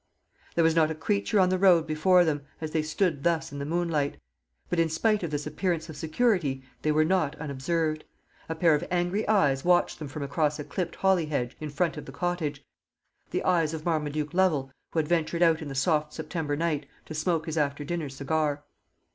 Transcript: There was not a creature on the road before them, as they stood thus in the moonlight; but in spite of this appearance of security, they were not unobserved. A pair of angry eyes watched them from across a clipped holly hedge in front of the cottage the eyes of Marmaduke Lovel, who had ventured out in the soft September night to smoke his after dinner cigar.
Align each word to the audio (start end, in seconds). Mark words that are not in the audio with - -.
There 0.55 0.63
was 0.63 0.75
not 0.75 0.89
a 0.89 0.95
creature 0.95 1.39
on 1.39 1.49
the 1.49 1.59
road 1.59 1.85
before 1.85 2.25
them, 2.25 2.41
as 2.59 2.71
they 2.71 2.81
stood 2.81 3.23
thus 3.23 3.51
in 3.51 3.59
the 3.59 3.67
moonlight; 3.67 4.17
but 4.67 4.79
in 4.79 4.89
spite 4.89 5.21
of 5.21 5.29
this 5.29 5.45
appearance 5.45 5.89
of 5.89 5.95
security, 5.95 6.63
they 6.81 6.91
were 6.91 7.05
not 7.05 7.35
unobserved. 7.39 8.03
A 8.49 8.55
pair 8.55 8.73
of 8.73 8.83
angry 8.89 9.27
eyes 9.27 9.63
watched 9.63 9.99
them 9.99 10.07
from 10.07 10.23
across 10.23 10.57
a 10.57 10.63
clipped 10.63 10.95
holly 10.95 11.27
hedge 11.27 11.55
in 11.59 11.69
front 11.69 11.97
of 11.97 12.05
the 12.05 12.11
cottage 12.11 12.65
the 13.29 13.43
eyes 13.43 13.75
of 13.75 13.85
Marmaduke 13.85 14.33
Lovel, 14.33 14.71
who 14.91 14.97
had 14.97 15.07
ventured 15.07 15.43
out 15.43 15.61
in 15.61 15.67
the 15.67 15.75
soft 15.75 16.13
September 16.15 16.55
night 16.57 16.87
to 17.05 17.13
smoke 17.13 17.45
his 17.45 17.55
after 17.55 17.83
dinner 17.83 18.09
cigar. 18.09 18.63